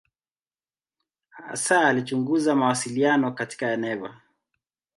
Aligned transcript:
Hasa 1.29 1.81
alichunguza 1.87 2.55
mawasiliano 2.55 3.31
katika 3.31 3.77
neva. 3.77 4.21